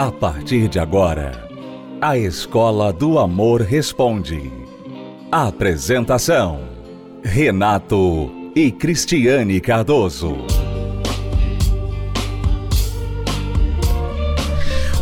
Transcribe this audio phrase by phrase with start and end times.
[0.00, 1.46] A partir de agora,
[2.00, 4.50] a Escola do Amor Responde.
[5.30, 6.70] Apresentação:
[7.22, 10.38] Renato e Cristiane Cardoso.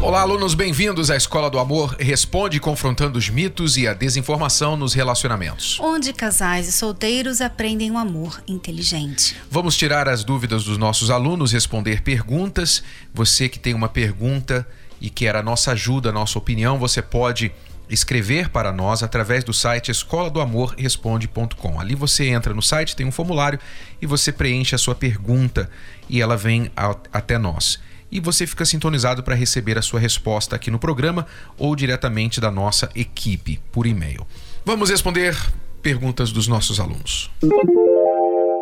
[0.02, 4.94] Olá, alunos, bem-vindos à Escola do Amor Responde confrontando os mitos e a desinformação nos
[4.94, 5.78] relacionamentos.
[5.80, 9.36] Onde casais e solteiros aprendem um amor inteligente.
[9.48, 12.82] Vamos tirar as dúvidas dos nossos alunos, responder perguntas.
[13.14, 14.66] Você que tem uma pergunta
[15.00, 17.52] e quer a nossa ajuda, a nossa opinião, você pode
[17.88, 21.80] escrever para nós através do site escola do amor responde.com.
[21.80, 23.58] Ali você entra no site, tem um formulário
[24.00, 25.70] e você preenche a sua pergunta
[26.08, 27.80] e ela vem a, até nós
[28.10, 31.26] e você fica sintonizado para receber a sua resposta aqui no programa
[31.58, 34.26] ou diretamente da nossa equipe por e-mail.
[34.64, 35.36] Vamos responder
[35.82, 37.30] perguntas dos nossos alunos.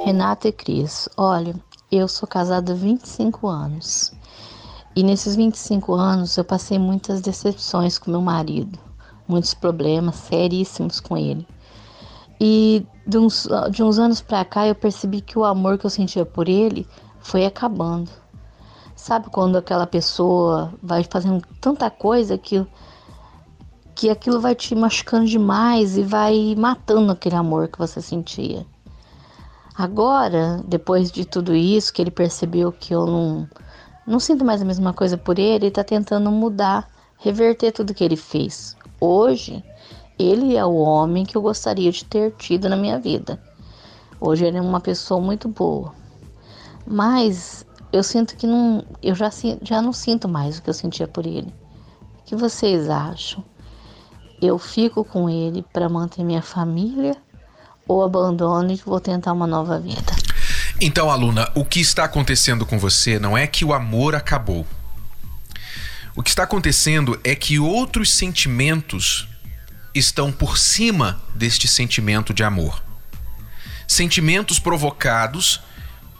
[0.04, 1.54] Renata e Cris, olha,
[1.90, 4.12] eu sou casada há 25 anos.
[4.96, 8.78] E nesses 25 anos eu passei muitas decepções com meu marido,
[9.28, 11.46] muitos problemas seríssimos com ele.
[12.40, 15.90] E de uns, de uns anos para cá eu percebi que o amor que eu
[15.90, 16.88] sentia por ele
[17.20, 18.10] foi acabando.
[18.94, 22.66] Sabe quando aquela pessoa vai fazendo tanta coisa que
[23.94, 28.66] que aquilo vai te machucando demais e vai matando aquele amor que você sentia.
[29.74, 33.48] Agora, depois de tudo isso, que ele percebeu que eu não
[34.06, 38.04] não sinto mais a mesma coisa por ele, ele está tentando mudar, reverter tudo que
[38.04, 38.76] ele fez.
[39.00, 39.64] Hoje,
[40.18, 43.40] ele é o homem que eu gostaria de ter tido na minha vida.
[44.20, 45.92] Hoje ele é uma pessoa muito boa.
[46.86, 49.30] Mas eu sinto que não, eu já,
[49.62, 51.52] já não sinto mais o que eu sentia por ele.
[52.20, 53.44] O que vocês acham?
[54.40, 57.16] Eu fico com ele para manter minha família
[57.88, 60.15] ou abandono e vou tentar uma nova vida?
[60.78, 64.66] Então, aluna, o que está acontecendo com você não é que o amor acabou.
[66.14, 69.26] O que está acontecendo é que outros sentimentos
[69.94, 72.82] estão por cima deste sentimento de amor.
[73.88, 75.62] Sentimentos provocados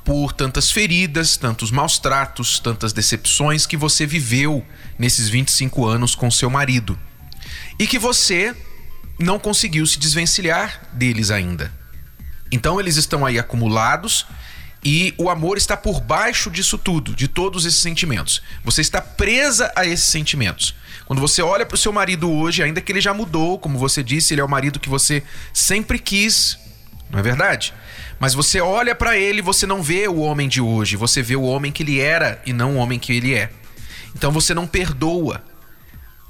[0.03, 4.65] por tantas feridas, tantos maus tratos, tantas decepções que você viveu
[4.99, 6.99] nesses 25 anos com seu marido.
[7.79, 8.57] E que você
[9.19, 11.73] não conseguiu se desvencilhar deles ainda.
[12.57, 14.27] Então eles estão aí acumulados
[14.83, 18.41] e o amor está por baixo disso tudo, de todos esses sentimentos.
[18.65, 20.75] Você está presa a esses sentimentos.
[21.05, 24.03] Quando você olha para o seu marido hoje, ainda que ele já mudou, como você
[24.03, 25.23] disse, ele é o marido que você
[25.53, 26.59] sempre quis,
[27.11, 27.75] não é verdade?
[28.19, 31.43] Mas você olha para ele, você não vê o homem de hoje, você vê o
[31.43, 33.51] homem que ele era e não o homem que ele é.
[34.15, 35.45] Então você não perdoa.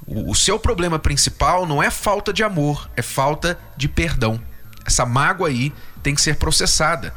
[0.05, 4.41] O, o seu problema principal não é falta de amor, é falta de perdão.
[4.85, 7.13] Essa mágoa aí tem que ser processada.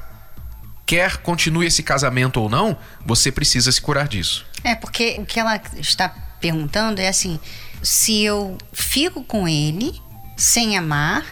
[0.86, 4.44] Quer continue esse casamento ou não, você precisa se curar disso.
[4.64, 6.08] É, porque o que ela está
[6.40, 7.38] perguntando é assim:
[7.82, 10.00] se eu fico com ele
[10.36, 11.24] sem amar,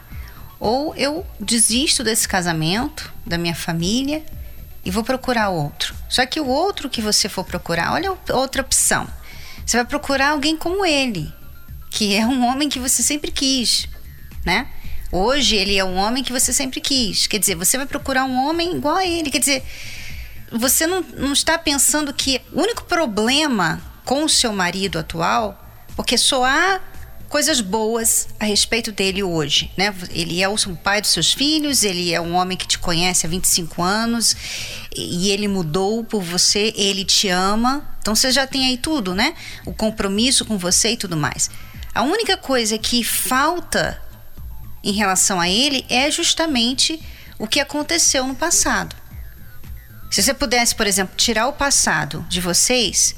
[0.61, 4.25] ou eu desisto desse casamento, da minha família
[4.85, 5.95] e vou procurar outro.
[6.09, 9.07] Só que o outro que você for procurar, olha outra opção.
[9.65, 11.33] Você vai procurar alguém como ele,
[11.91, 13.89] que é um homem que você sempre quis,
[14.45, 14.69] né?
[15.11, 17.27] Hoje ele é um homem que você sempre quis.
[17.27, 19.31] Quer dizer, você vai procurar um homem igual a ele.
[19.31, 19.65] Quer dizer,
[20.53, 25.63] você não, não está pensando que o único problema com o seu marido atual,
[25.95, 26.81] porque só há
[27.29, 29.95] coisas boas a respeito dele hoje, né?
[30.11, 33.29] Ele é o pai dos seus filhos, ele é um homem que te conhece há
[33.29, 34.35] 25 anos
[34.97, 37.87] e ele mudou por você, ele te ama.
[38.01, 39.35] Então você já tem aí tudo, né?
[39.67, 41.51] O compromisso com você e tudo mais.
[41.95, 44.01] A única coisa que falta
[44.89, 46.99] em relação a ele é justamente
[47.39, 48.97] o que aconteceu no passado.
[50.11, 53.15] Se você pudesse, por exemplo, tirar o passado de vocês,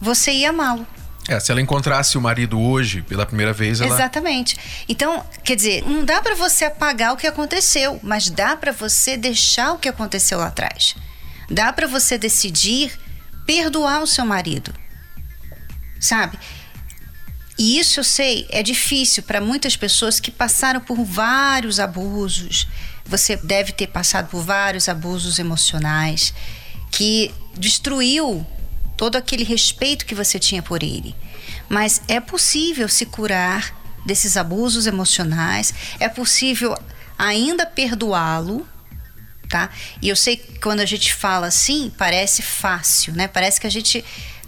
[0.00, 0.86] você ia amá-lo.
[1.28, 3.92] É, se ela encontrasse o marido hoje pela primeira vez, ela...
[3.92, 4.56] Exatamente.
[4.88, 9.16] Então, quer dizer, não dá para você apagar o que aconteceu, mas dá para você
[9.16, 10.94] deixar o que aconteceu lá atrás.
[11.50, 12.92] Dá para você decidir
[13.44, 14.72] perdoar o seu marido.
[15.98, 16.38] Sabe?
[17.56, 22.66] E isso eu sei, é difícil para muitas pessoas que passaram por vários abusos.
[23.04, 26.34] Você deve ter passado por vários abusos emocionais
[26.90, 28.44] que destruiu
[28.96, 31.14] todo aquele respeito que você tinha por ele.
[31.68, 33.74] Mas é possível se curar
[34.04, 36.76] desses abusos emocionais, é possível
[37.18, 38.66] ainda perdoá-lo,
[39.48, 39.70] tá?
[40.02, 43.28] E eu sei que quando a gente fala assim, parece fácil, né?
[43.28, 44.04] Parece que a gente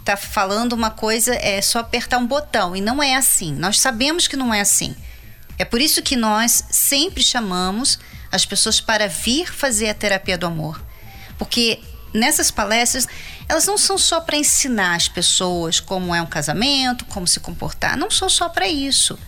[0.07, 3.53] tá falando uma coisa é só apertar um botão e não é assim.
[3.53, 4.95] Nós sabemos que não é assim.
[5.57, 7.99] É por isso que nós sempre chamamos
[8.31, 10.81] as pessoas para vir fazer a terapia do amor.
[11.37, 11.81] Porque
[12.13, 13.05] nessas palestras
[13.49, 17.97] elas não são só para ensinar as pessoas como é um casamento, como se comportar,
[17.97, 19.19] não são só para isso.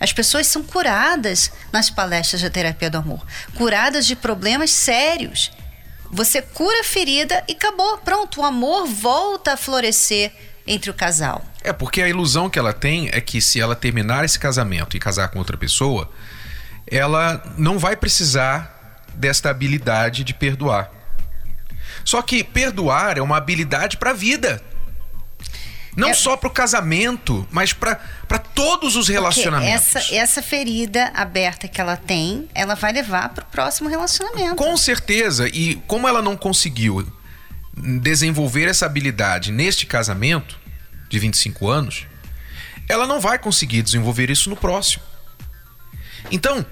[0.00, 5.50] As pessoas são curadas nas palestras de terapia do amor, curadas de problemas sérios.
[6.10, 10.32] Você cura a ferida e acabou, pronto, o amor volta a florescer
[10.66, 11.44] entre o casal.
[11.62, 15.00] É porque a ilusão que ela tem é que se ela terminar esse casamento e
[15.00, 16.10] casar com outra pessoa,
[16.86, 20.90] ela não vai precisar desta habilidade de perdoar.
[22.04, 24.62] Só que perdoar é uma habilidade para a vida.
[25.96, 26.14] Não é...
[26.14, 27.96] só para o casamento, mas para
[28.54, 29.96] todos os relacionamentos.
[29.96, 34.56] Essa, essa ferida aberta que ela tem, ela vai levar para o próximo relacionamento.
[34.56, 35.48] Com certeza.
[35.48, 37.10] E como ela não conseguiu
[37.74, 40.58] desenvolver essa habilidade neste casamento
[41.08, 42.06] de 25 anos,
[42.88, 45.02] ela não vai conseguir desenvolver isso no próximo.
[46.30, 46.64] Então,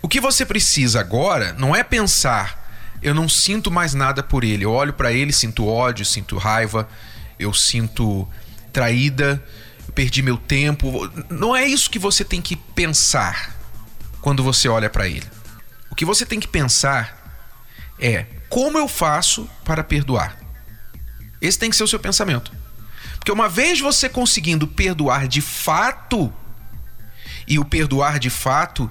[0.00, 4.64] o que você precisa agora não é pensar, eu não sinto mais nada por ele.
[4.64, 6.88] Eu olho para ele, sinto ódio, sinto raiva,
[7.38, 8.28] eu sinto
[8.72, 9.42] traída,
[9.86, 11.10] eu perdi meu tempo.
[11.30, 13.56] Não é isso que você tem que pensar
[14.20, 15.26] quando você olha para ele.
[15.90, 17.16] O que você tem que pensar
[17.98, 20.36] é como eu faço para perdoar.
[21.40, 22.52] Esse tem que ser o seu pensamento.
[23.16, 26.32] Porque uma vez você conseguindo perdoar de fato,
[27.46, 28.90] e o perdoar de fato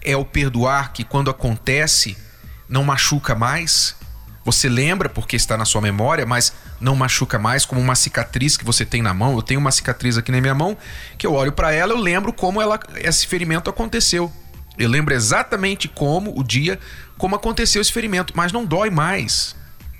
[0.00, 2.16] é o perdoar que quando acontece
[2.68, 3.94] não machuca mais.
[4.44, 8.64] Você lembra porque está na sua memória, mas não machuca mais, como uma cicatriz que
[8.64, 9.34] você tem na mão.
[9.34, 10.76] Eu tenho uma cicatriz aqui na minha mão
[11.16, 14.32] que eu olho para ela, eu lembro como ela, esse ferimento aconteceu.
[14.76, 16.78] Eu lembro exatamente como o dia,
[17.16, 19.54] como aconteceu esse ferimento, mas não dói mais.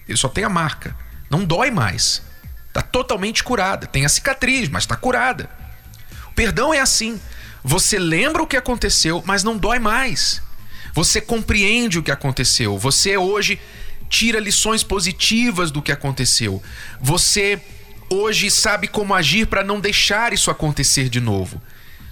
[0.08, 0.96] Ele só tem a marca.
[1.30, 2.22] Não dói mais.
[2.68, 3.86] Está totalmente curada.
[3.86, 5.48] Tem a cicatriz, mas está curada.
[6.28, 7.20] O perdão é assim.
[7.62, 10.42] Você lembra o que aconteceu, mas não dói mais.
[10.94, 12.78] Você compreende o que aconteceu.
[12.78, 13.60] Você hoje
[14.12, 16.62] tira lições positivas do que aconteceu.
[17.00, 17.58] Você
[18.10, 21.60] hoje sabe como agir para não deixar isso acontecer de novo.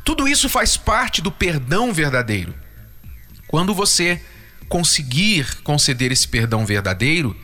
[0.02, 2.55] Tudo isso faz parte do perdão verdadeiro.
[3.47, 4.19] Quando você
[4.67, 7.37] conseguir conceder esse perdão verdadeiro,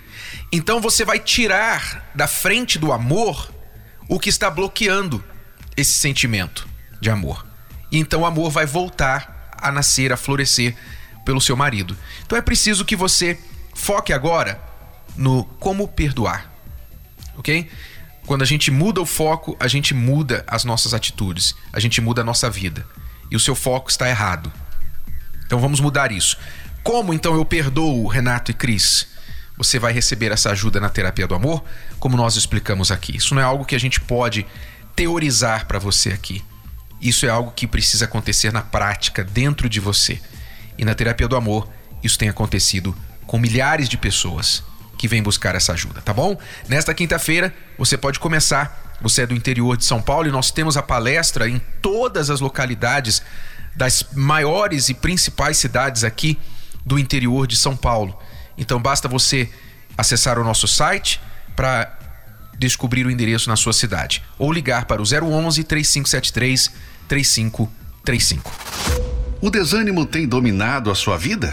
[0.51, 3.53] então você vai tirar da frente do amor
[4.09, 5.23] o que está bloqueando
[5.77, 6.67] esse sentimento
[6.99, 7.47] de amor.
[7.93, 10.75] E então o amor vai voltar a nascer, a florescer
[11.27, 11.95] pelo seu marido.
[12.25, 13.39] Então é preciso que você
[13.77, 14.61] foque agora
[15.17, 16.51] no como perdoar.
[17.37, 17.69] OK?
[18.27, 22.23] Quando a gente muda o foco, a gente muda as nossas atitudes, a gente muda
[22.23, 22.85] a nossa vida.
[23.31, 24.53] E o seu foco está errado.
[25.45, 26.37] Então vamos mudar isso.
[26.83, 29.09] Como então eu perdoo Renato e Cris?
[29.57, 31.65] Você vai receber essa ajuda na terapia do amor,
[31.99, 33.17] como nós explicamos aqui.
[33.17, 34.47] Isso não é algo que a gente pode
[34.95, 36.45] teorizar para você aqui.
[37.01, 40.21] Isso é algo que precisa acontecer na prática, dentro de você.
[40.77, 41.69] E na terapia do amor,
[42.03, 42.95] isso tem acontecido
[43.27, 44.63] com milhares de pessoas
[44.97, 46.39] que vêm buscar essa ajuda, tá bom?
[46.69, 48.97] Nesta quinta-feira, você pode começar.
[49.03, 52.41] Você é do interior de São Paulo e nós temos a palestra em todas as
[52.41, 53.23] localidades
[53.75, 56.39] das maiores e principais cidades aqui
[56.85, 58.19] do interior de São Paulo.
[58.57, 59.51] Então basta você
[59.99, 61.21] acessar o nosso site
[61.55, 61.93] para
[62.59, 66.73] descobrir o endereço na sua cidade ou ligar para o 011 3573
[67.07, 68.51] 3535.
[69.43, 71.53] O desânimo tem dominado a sua vida?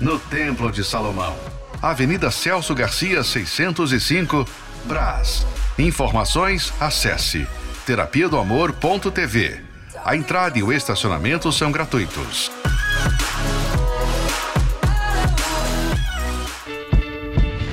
[0.00, 1.36] no Templo de Salomão,
[1.80, 4.46] Avenida Celso Garcia, 605,
[4.84, 5.46] Brás.
[5.78, 7.46] Informações, acesse
[7.84, 9.62] terapia do amor.tv.
[10.04, 12.50] A entrada e o estacionamento são gratuitos.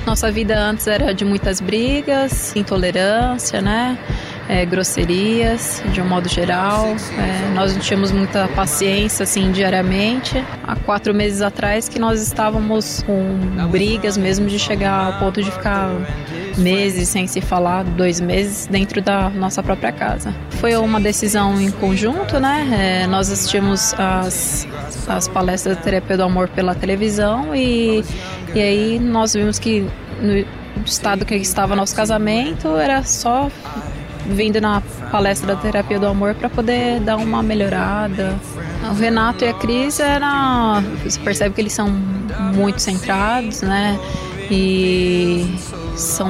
[0.06, 3.98] Nossa vida antes era de muitas brigas, intolerância, né?
[4.54, 6.94] É, grosserias, de um modo geral.
[7.18, 10.44] É, nós não tínhamos muita paciência, assim, diariamente.
[10.62, 15.50] Há quatro meses atrás que nós estávamos com brigas mesmo de chegar ao ponto de
[15.50, 15.90] ficar
[16.56, 20.32] meses sem se falar, dois meses dentro da nossa própria casa.
[20.50, 23.02] Foi uma decisão em conjunto, né?
[23.02, 24.68] É, nós assistimos as,
[25.08, 28.04] as palestras da terapia do amor pela televisão e
[28.54, 29.84] e aí nós vimos que
[30.22, 30.46] no
[30.86, 33.50] estado que estava nosso casamento era só
[34.26, 38.34] vindo na palestra da terapia do amor para poder dar uma melhorada.
[38.90, 43.98] O Renato e a Cris era, você percebe que eles são muito centrados, né?
[44.50, 45.56] E
[45.96, 46.28] são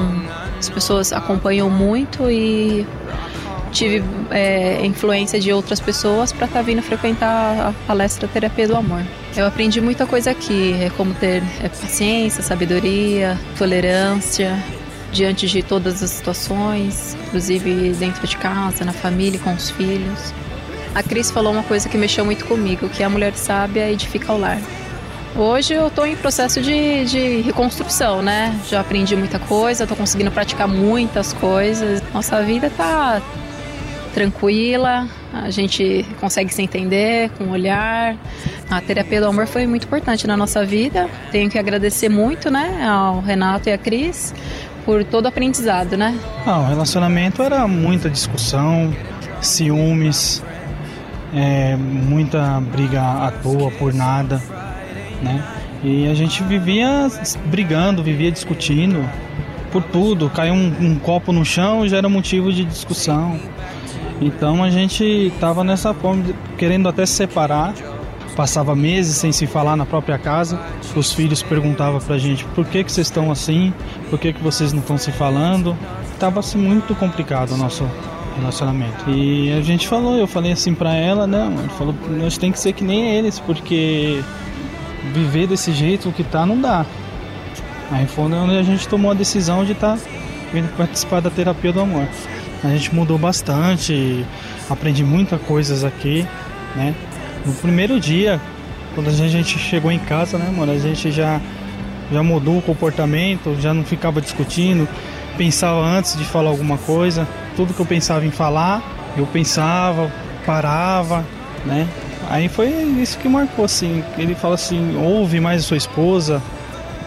[0.57, 2.85] as pessoas acompanham muito e
[3.71, 8.75] tive é, influência de outras pessoas para estar tá vindo frequentar a palestra Terapia do
[8.75, 9.03] Amor.
[9.35, 14.57] Eu aprendi muita coisa aqui, é como ter é, paciência, sabedoria, tolerância
[15.11, 20.33] diante de todas as situações, inclusive dentro de casa, na família, com os filhos.
[20.93, 24.37] A Cris falou uma coisa que mexeu muito comigo, que a mulher sábia edifica o
[24.37, 24.59] lar.
[25.35, 28.57] Hoje eu estou em processo de, de, reconstrução, né?
[28.69, 32.01] Já aprendi muita coisa, estou conseguindo praticar muitas coisas.
[32.13, 33.21] Nossa vida está
[34.13, 38.15] tranquila, a gente consegue se entender com o olhar.
[38.69, 41.09] A terapia do amor foi muito importante na nossa vida.
[41.33, 44.33] Tenho que agradecer muito, né, ao Renato e à Cris
[44.85, 46.17] por todo aprendizado, né?
[46.45, 48.93] Ah, o relacionamento era muita discussão,
[49.41, 50.43] ciúmes,
[51.33, 54.41] é, muita briga à toa por nada,
[55.21, 55.43] né?
[55.83, 57.07] E a gente vivia
[57.45, 59.07] brigando, vivia discutindo
[59.71, 60.29] por tudo.
[60.29, 63.39] Caiu um, um copo no chão já era motivo de discussão.
[64.21, 66.23] Então a gente estava nessa forma,
[66.57, 67.73] querendo até se separar.
[68.35, 70.59] Passava meses sem se falar na própria casa.
[70.95, 73.73] Os filhos perguntavam pra gente por que, que vocês estão assim,
[74.09, 75.75] por que, que vocês não estão se falando.
[76.19, 77.89] Tava assim, muito complicado o nosso
[78.37, 79.09] relacionamento.
[79.09, 82.59] E a gente falou, eu falei assim pra ela, não, ele falou, nós tem que
[82.59, 84.21] ser que nem eles, porque
[85.13, 86.85] viver desse jeito que tá não dá.
[87.91, 90.03] Aí foi onde a gente tomou a decisão de estar tá
[90.51, 92.07] vindo participar da terapia do amor.
[92.63, 94.25] A gente mudou bastante,
[94.69, 96.25] aprendi muitas coisas aqui,
[96.75, 96.95] né?
[97.45, 98.41] No primeiro dia,
[98.95, 101.39] quando a gente chegou em casa, né, mano, a gente já
[102.11, 104.87] já mudou o comportamento, já não ficava discutindo,
[105.37, 108.83] pensava antes de falar alguma coisa, tudo que eu pensava em falar,
[109.17, 110.11] eu pensava,
[110.45, 111.25] parava,
[111.65, 111.87] né?
[112.29, 114.03] Aí foi isso que marcou assim.
[114.17, 116.41] Ele fala assim: ouve mais a sua esposa,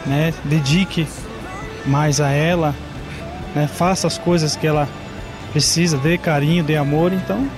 [0.06, 0.32] né?
[0.44, 1.06] Dedique
[1.86, 2.74] mais a ela,
[3.54, 3.66] né?
[3.66, 4.88] Faça as coisas que ela
[5.52, 7.12] precisa, dê carinho, dê amor.
[7.12, 7.48] Então,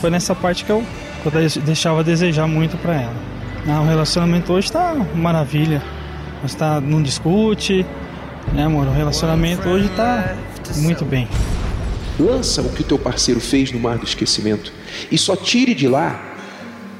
[0.00, 0.84] foi nessa parte que eu,
[1.24, 3.14] eu deixava a desejar muito para ela.
[3.68, 5.80] Ah, o relacionamento hoje está maravilha.
[6.42, 7.86] Nós tá, não discute,
[8.52, 8.88] né, amor?
[8.88, 10.36] O relacionamento hoje está
[10.78, 11.28] muito bem.
[12.18, 14.72] Lança o que o teu parceiro fez no mar do esquecimento
[15.10, 16.20] e só tire de lá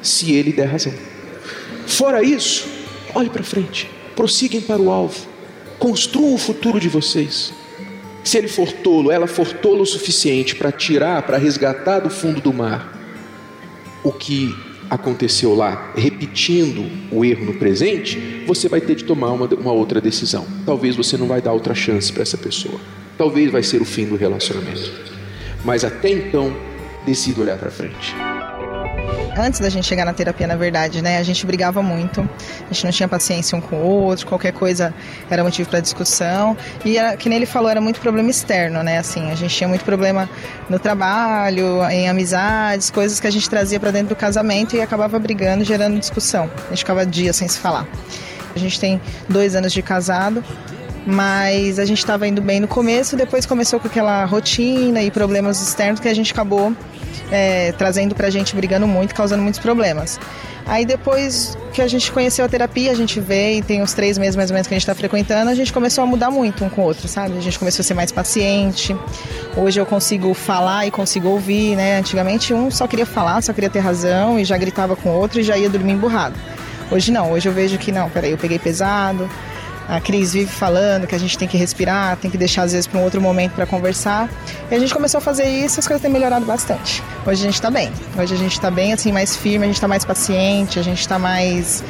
[0.00, 0.92] se ele der razão.
[1.86, 2.68] Fora isso,
[3.14, 5.26] olhe para frente, prossiguem para o alvo,
[5.78, 7.52] construam o futuro de vocês.
[8.22, 12.40] Se ele for tolo, ela for tolo o suficiente para tirar, para resgatar do fundo
[12.40, 13.01] do mar
[14.02, 14.54] o que
[14.90, 20.00] aconteceu lá, repetindo o erro no presente, você vai ter de tomar uma, uma outra
[20.00, 20.46] decisão.
[20.66, 22.78] Talvez você não vai dar outra chance para essa pessoa.
[23.16, 24.92] Talvez vai ser o fim do relacionamento.
[25.64, 26.54] Mas até então,
[27.06, 28.14] decida olhar para frente
[29.36, 31.18] antes da gente chegar na terapia, na verdade, né?
[31.18, 34.94] A gente brigava muito, a gente não tinha paciência um com o outro, qualquer coisa
[35.30, 36.56] era motivo para discussão.
[36.84, 38.98] E era, que nem ele falou, era muito problema externo, né?
[38.98, 40.28] Assim, a gente tinha muito problema
[40.68, 45.18] no trabalho, em amizades, coisas que a gente trazia para dentro do casamento e acabava
[45.18, 46.50] brigando, gerando discussão.
[46.66, 47.86] A gente ficava dias sem se falar.
[48.54, 50.44] A gente tem dois anos de casado,
[51.06, 55.60] mas a gente estava indo bem no começo, depois começou com aquela rotina e problemas
[55.60, 56.74] externos que a gente acabou
[57.30, 60.20] é, trazendo pra gente, brigando muito, causando muitos problemas.
[60.64, 64.36] Aí depois que a gente conheceu a terapia, a gente veio, tem uns três meses
[64.36, 66.68] mais ou menos que a gente está frequentando, a gente começou a mudar muito um
[66.68, 67.36] com o outro, sabe?
[67.36, 68.96] A gente começou a ser mais paciente.
[69.56, 71.98] Hoje eu consigo falar e consigo ouvir, né?
[71.98, 75.40] Antigamente um só queria falar, só queria ter razão e já gritava com o outro
[75.40, 76.36] e já ia dormir emburrado.
[76.90, 79.28] Hoje não, hoje eu vejo que não, peraí, eu peguei pesado,
[79.92, 82.86] a Cris vive falando que a gente tem que respirar, tem que deixar às vezes
[82.86, 84.26] para um outro momento para conversar.
[84.70, 87.02] E a gente começou a fazer isso, as coisas têm melhorado bastante.
[87.26, 87.92] Hoje a gente está bem.
[88.18, 91.00] Hoje a gente está bem, assim, mais firme, a gente está mais paciente, a gente
[91.00, 91.84] está mais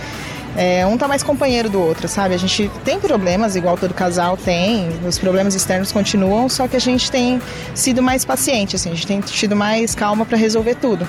[0.56, 2.34] é, um tá mais companheiro do outro, sabe?
[2.34, 6.80] A gente tem problemas, igual todo casal tem, os problemas externos continuam, só que a
[6.80, 7.40] gente tem
[7.72, 11.06] sido mais paciente, assim, a gente tem tido mais calma para resolver tudo.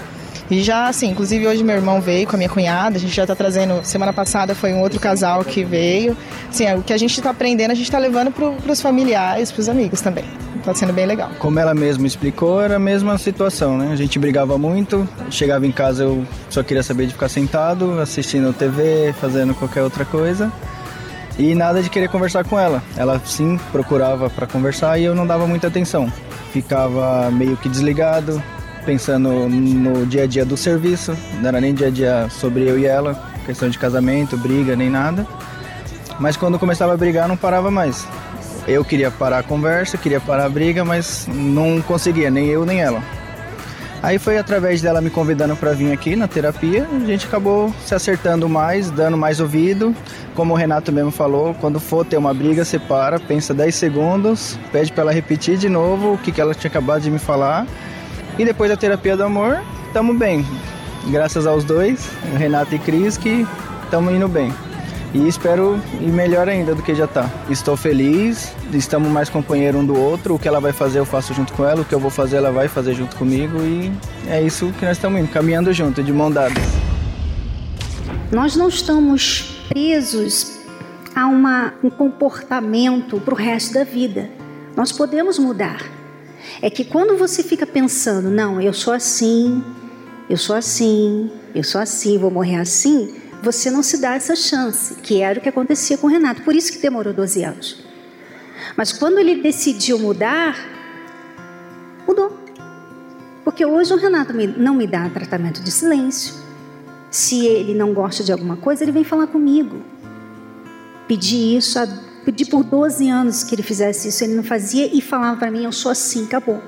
[0.50, 3.26] E já, assim, inclusive hoje meu irmão veio com a minha cunhada, a gente já
[3.26, 3.84] tá trazendo.
[3.84, 6.16] Semana passada foi um outro casal que veio.
[6.50, 9.52] Assim, é, o que a gente tá aprendendo, a gente tá levando pro, pros familiares,
[9.52, 10.26] pros amigos também.
[10.64, 11.30] Tá sendo bem legal.
[11.40, 13.92] Como ela mesma explicou, era a mesma situação, né?
[13.92, 18.54] A gente brigava muito, chegava em casa eu só queria saber de ficar sentado, assistindo
[18.54, 20.52] TV, fazendo qualquer outra coisa.
[21.38, 22.82] E nada de querer conversar com ela.
[22.96, 26.12] Ela sim procurava para conversar e eu não dava muita atenção.
[26.52, 28.42] Ficava meio que desligado,
[28.86, 32.78] pensando no dia a dia do serviço, não era nem dia a dia sobre eu
[32.78, 35.26] e ela, questão de casamento, briga, nem nada.
[36.20, 38.08] Mas quando começava a brigar, não parava mais.
[38.68, 42.82] Eu queria parar a conversa, queria parar a briga, mas não conseguia, nem eu nem
[42.82, 43.02] ela.
[44.02, 47.96] Aí foi através dela me convidando para vir aqui na terapia, a gente acabou se
[47.96, 49.96] acertando mais, dando mais ouvido.
[50.36, 54.60] Como o Renato mesmo falou, quando for ter uma briga, você para, pensa 10 segundos,
[54.74, 57.66] pede para ela repetir de novo o que, que ela tinha acabado de me falar.
[58.38, 60.46] E depois da terapia do amor, estamos bem.
[61.10, 63.46] Graças aos dois, Renato e Cris, que
[63.84, 64.52] estamos indo bem.
[65.14, 67.30] E espero ir melhor ainda do que já tá.
[67.48, 70.34] Estou feliz, estamos mais companheiro um do outro.
[70.34, 72.38] O que ela vai fazer eu faço junto com ela, o que eu vou fazer
[72.38, 73.92] ela vai fazer junto comigo e
[74.28, 76.60] é isso que nós estamos indo, caminhando junto, de mão dada.
[78.32, 80.58] Nós não estamos presos
[81.16, 84.28] a uma, um comportamento para o resto da vida.
[84.76, 86.03] Nós podemos mudar.
[86.64, 89.62] É que quando você fica pensando, não, eu sou assim,
[90.30, 94.96] eu sou assim, eu sou assim, vou morrer assim, você não se dá essa chance,
[94.96, 96.42] que era o que acontecia com o Renato.
[96.42, 97.84] Por isso que demorou 12 anos.
[98.78, 100.56] Mas quando ele decidiu mudar,
[102.08, 102.40] mudou.
[103.44, 106.34] Porque hoje o Renato não me dá tratamento de silêncio.
[107.12, 109.82] Se ele não gosta de alguma coisa, ele vem falar comigo.
[111.10, 111.78] Pedi isso,
[112.24, 115.64] pedi por 12 anos que ele fizesse isso, ele não fazia e falava para mim:
[115.64, 116.62] eu sou assim, acabou.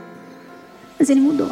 [0.99, 1.51] Mas ele mudou.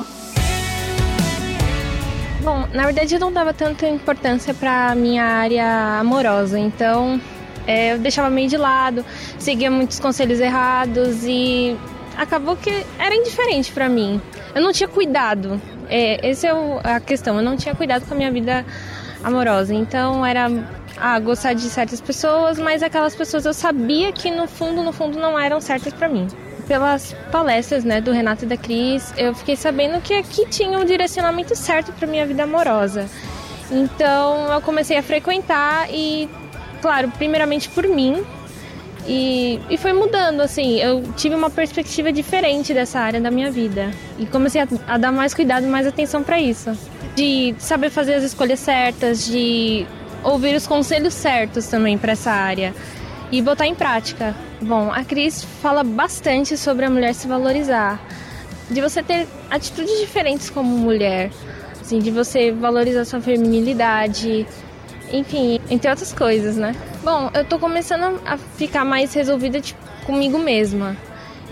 [2.44, 7.20] Bom, na verdade eu não dava tanta importância para minha área amorosa, então
[7.66, 9.06] é, eu deixava meio de lado,
[9.40, 11.78] seguia muitos conselhos errados e
[12.18, 14.22] acabou que era indiferente para mim.
[14.54, 15.60] Eu não tinha cuidado.
[15.90, 16.52] É, essa é
[16.84, 17.38] a questão.
[17.38, 18.66] Eu não tinha cuidado com a minha vida
[19.24, 19.74] amorosa.
[19.74, 20.50] Então era
[21.06, 25.20] ah, gostar de certas pessoas, mas aquelas pessoas eu sabia que no fundo, no fundo
[25.20, 26.28] não eram certas para mim
[26.66, 30.86] pelas palestras né, do Renato e da Cris, eu fiquei sabendo que aqui tinha um
[30.86, 33.10] direcionamento certo para minha vida amorosa.
[33.70, 36.30] Então eu comecei a frequentar e,
[36.82, 38.24] claro, primeiramente por mim.
[39.06, 43.92] E, e foi mudando, assim, eu tive uma perspectiva diferente dessa área da minha vida.
[44.18, 46.72] E comecei a, a dar mais cuidado mais atenção para isso.
[47.14, 49.86] De saber fazer as escolhas certas, de
[50.24, 52.74] ouvir os conselhos certos também para essa área
[53.32, 54.36] e botar em prática.
[54.62, 58.00] Bom, a Cris fala bastante sobre a mulher se valorizar,
[58.70, 61.32] de você ter atitudes diferentes como mulher,
[61.82, 64.48] assim, de você valorizar sua feminilidade,
[65.12, 66.76] enfim, entre outras coisas, né?
[67.04, 70.96] Bom, eu tô começando a ficar mais resolvida tipo, comigo mesma.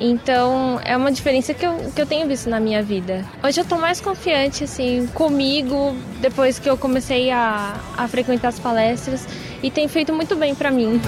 [0.04, 3.24] Então, é uma diferença que eu, que eu tenho visto na minha vida.
[3.44, 8.58] Hoje eu tô mais confiante, assim, comigo, depois que eu comecei a, a frequentar as
[8.58, 9.28] palestras
[9.62, 11.00] e tem feito muito bem para mim.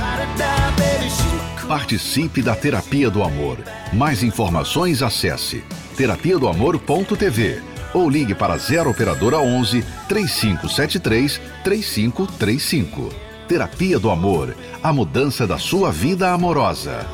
[1.67, 3.57] Participe da Terapia do Amor.
[3.91, 5.63] Mais informações acesse
[5.97, 7.63] terapia do amor.tv
[7.95, 13.11] ou ligue para 0 operadora 11 3573 3535.
[13.47, 17.07] Terapia do Amor, a mudança da sua vida amorosa.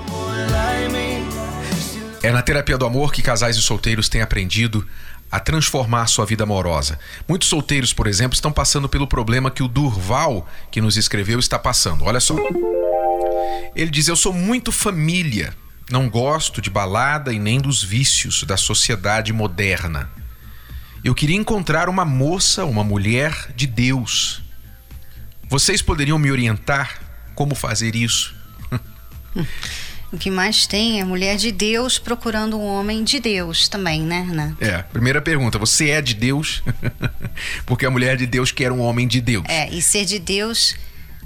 [2.21, 4.85] É na terapia do amor que casais e solteiros têm aprendido
[5.31, 6.99] a transformar sua vida amorosa.
[7.27, 11.57] Muitos solteiros, por exemplo, estão passando pelo problema que o Durval, que nos escreveu, está
[11.57, 12.03] passando.
[12.03, 12.35] Olha só.
[13.75, 15.53] Ele diz: Eu sou muito família,
[15.89, 20.09] não gosto de balada e nem dos vícios da sociedade moderna.
[21.03, 24.41] Eu queria encontrar uma moça, uma mulher de Deus.
[25.47, 26.99] Vocês poderiam me orientar
[27.33, 28.35] como fazer isso?
[30.11, 34.25] O que mais tem é mulher de Deus procurando um homem de Deus também, né,
[34.27, 34.57] Renato?
[34.59, 36.63] É, primeira pergunta, você é de Deus?
[37.65, 39.45] Porque a mulher de Deus quer um homem de Deus.
[39.47, 40.75] É, e ser de Deus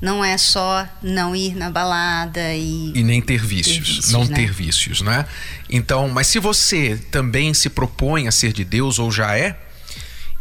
[0.01, 2.91] não é só não ir na balada e.
[2.93, 3.77] E nem ter vícios.
[3.77, 4.35] Ter vícios não né?
[4.35, 5.25] ter vícios, né?
[5.69, 9.57] Então, mas se você também se propõe a ser de Deus ou já é,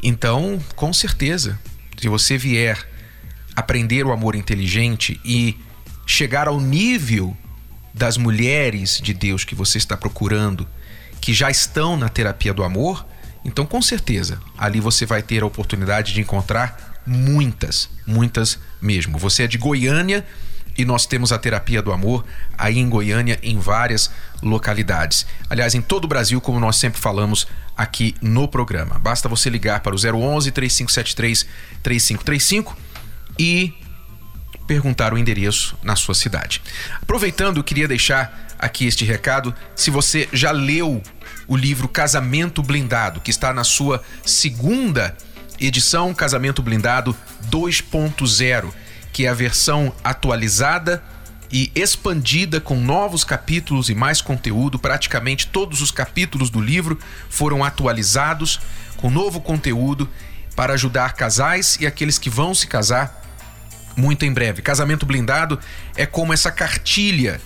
[0.03, 1.57] então, com certeza,
[1.97, 2.77] se você vier
[3.55, 5.57] aprender o amor inteligente e
[6.05, 7.37] chegar ao nível
[7.95, 10.67] das mulheres de Deus que você está procurando,
[11.21, 13.07] que já estão na terapia do amor,
[13.45, 19.19] então com certeza ali você vai ter a oportunidade de encontrar muitas, muitas mesmo.
[19.19, 20.25] Você é de Goiânia
[20.77, 22.25] e nós temos a terapia do amor
[22.57, 24.11] aí em Goiânia em várias
[24.43, 25.27] localidades.
[25.51, 28.99] Aliás, em todo o Brasil, como nós sempre falamos aqui no programa.
[28.99, 31.47] Basta você ligar para o 011 3573
[31.83, 32.77] 3535
[33.39, 33.75] e
[34.67, 36.63] perguntar o endereço na sua cidade.
[37.01, 39.55] Aproveitando, queria deixar aqui este recado.
[39.75, 41.03] Se você já leu
[41.49, 45.17] o livro Casamento Blindado, que está na sua segunda
[45.61, 47.17] edição, Casamento Blindado
[47.51, 48.73] 2.0,
[49.13, 51.03] que é a versão atualizada
[51.53, 54.79] e expandida com novos capítulos e mais conteúdo.
[54.79, 56.99] Praticamente todos os capítulos do livro
[57.29, 58.61] foram atualizados
[58.97, 60.09] com novo conteúdo
[60.57, 63.22] para ajudar casais e aqueles que vão se casar
[63.97, 64.63] muito em breve.
[64.63, 65.59] Casamento Blindado
[65.97, 67.41] é como essa cartilha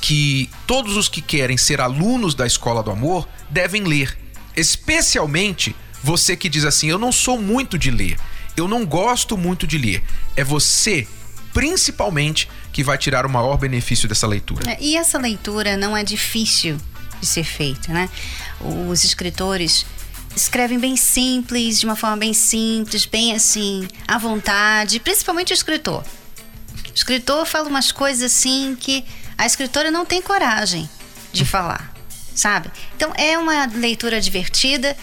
[0.00, 4.16] que todos os que querem ser alunos da Escola do Amor devem ler,
[4.56, 8.18] especialmente Você que diz assim: eu não sou muito de ler,
[8.54, 10.04] eu não gosto muito de ler.
[10.36, 11.08] É você,
[11.54, 14.70] principalmente, que vai tirar o maior benefício dessa leitura.
[14.70, 16.76] É, e essa leitura não é difícil
[17.18, 18.10] de ser feita, né?
[18.60, 19.86] Os escritores
[20.36, 26.04] escrevem bem simples, de uma forma bem simples, bem assim, à vontade, principalmente o escritor.
[26.90, 29.04] O escritor fala umas coisas assim que
[29.36, 30.88] a escritora não tem coragem
[31.32, 31.92] de falar,
[32.34, 32.70] sabe?
[32.96, 34.96] Então é uma leitura divertida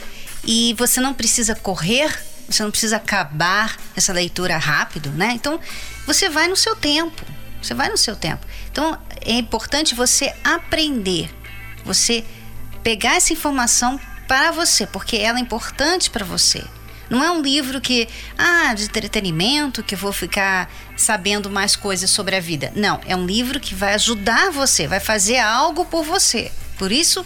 [0.44, 2.12] e você não precisa correr,
[2.48, 5.32] você não precisa acabar essa leitura rápido, né?
[5.34, 5.60] Então
[6.06, 7.26] você vai no seu tempo,
[7.62, 8.46] você vai no seu tempo.
[8.72, 11.30] Então é importante você aprender,
[11.84, 12.26] você
[12.84, 14.00] pegar essa informação
[14.32, 16.64] para você, porque ela é importante para você.
[17.10, 22.38] Não é um livro que, ah, de entretenimento, que vou ficar sabendo mais coisas sobre
[22.38, 22.72] a vida.
[22.74, 26.50] Não, é um livro que vai ajudar você, vai fazer algo por você.
[26.78, 27.26] Por isso,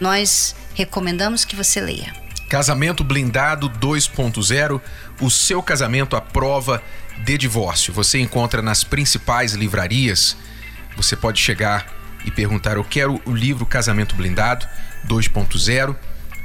[0.00, 2.12] nós recomendamos que você leia.
[2.48, 4.80] Casamento Blindado 2.0,
[5.20, 6.82] o seu casamento à prova
[7.18, 7.94] de divórcio.
[7.94, 10.36] Você encontra nas principais livrarias.
[10.96, 11.86] Você pode chegar
[12.24, 14.66] e perguntar: Eu quero o livro Casamento Blindado
[15.06, 15.94] 2.0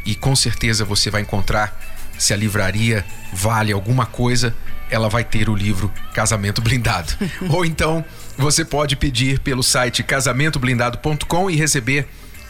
[0.05, 1.77] e com certeza você vai encontrar
[2.17, 4.53] se a livraria vale alguma coisa,
[4.89, 7.13] ela vai ter o livro Casamento Blindado.
[7.49, 8.03] Ou então
[8.37, 12.07] você pode pedir pelo site casamentoblindado.com e receber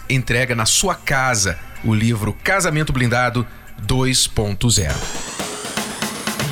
[0.09, 3.45] entrega na sua casa o livro Casamento Blindado
[3.85, 4.91] 2.0.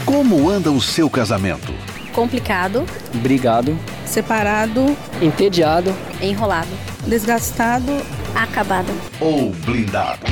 [0.06, 1.74] Como anda o seu casamento?
[2.14, 2.86] Complicado.
[3.16, 3.78] Brigado.
[4.06, 4.98] Separado.
[5.22, 5.94] Entediado.
[6.22, 6.97] Enrolado.
[7.08, 7.92] Desgastado.
[8.36, 8.92] Acabado.
[9.20, 10.26] Ou blindado?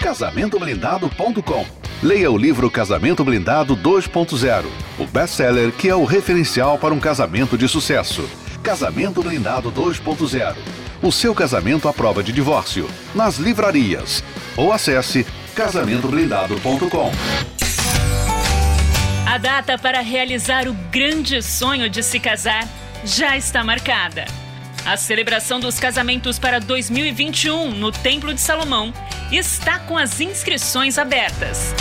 [0.00, 1.66] casamentoblindado.com.
[2.02, 4.64] Leia o livro Casamento Blindado 2.0,
[4.98, 8.28] o best-seller que é o referencial para um casamento de sucesso.
[8.62, 10.54] Casamento Blindado 2.0.
[11.02, 12.88] O seu casamento à prova de divórcio.
[13.14, 14.22] Nas livrarias.
[14.56, 17.10] Ou acesse casamentoblindado.com.
[19.26, 22.66] A data para realizar o grande sonho de se casar
[23.04, 24.24] já está marcada.
[24.86, 28.94] A celebração dos casamentos para 2021 no Templo de Salomão
[29.32, 31.74] está com as inscrições abertas.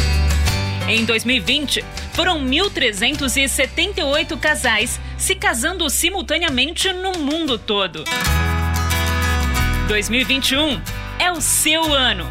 [0.87, 8.03] Em 2020, foram 1.378 casais se casando simultaneamente no mundo todo.
[9.87, 10.81] 2021
[11.19, 12.25] é o seu ano.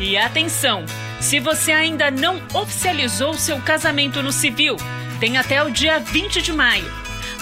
[0.00, 0.86] E atenção,
[1.20, 4.76] se você ainda não oficializou seu casamento no civil,
[5.20, 6.90] tem até o dia 20 de maio.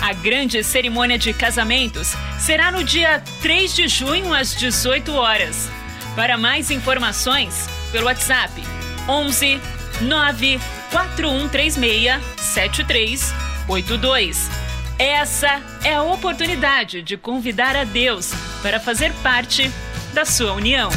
[0.01, 5.71] A grande cerimônia de casamentos será no dia 3 de junho às 18 horas.
[6.15, 8.63] Para mais informações, pelo WhatsApp
[9.09, 9.59] 11
[10.03, 10.61] 9
[10.91, 14.62] 4136 7382.
[15.05, 18.31] Essa é a oportunidade de convidar a Deus
[18.63, 19.69] para fazer parte
[20.15, 20.91] da sua união.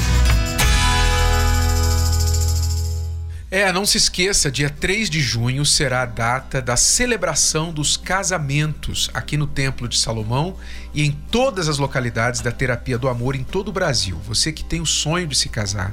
[3.49, 9.09] É, não se esqueça, dia 3 de junho será a data da celebração dos casamentos
[9.11, 10.55] aqui no Templo de Salomão
[10.93, 14.21] e em todas as localidades da Terapia do Amor em todo o Brasil.
[14.27, 15.91] Você que tem o sonho de se casar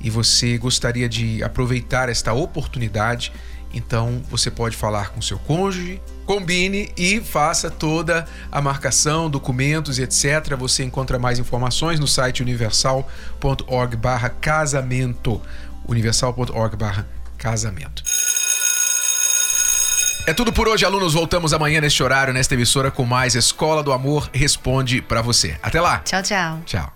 [0.00, 3.30] e você gostaria de aproveitar esta oportunidade,
[3.72, 10.02] então você pode falar com seu cônjuge, combine e faça toda a marcação, documentos e
[10.02, 10.56] etc.
[10.58, 15.40] Você encontra mais informações no site universal.org/casamento.
[15.88, 18.02] universal.org/casamento.
[20.26, 21.14] É tudo por hoje, alunos.
[21.14, 25.56] Voltamos amanhã neste horário, nesta emissora, com mais Escola do Amor Responde para você.
[25.62, 26.00] Até lá.
[26.00, 26.60] Tchau, tchau.
[26.66, 26.95] Tchau.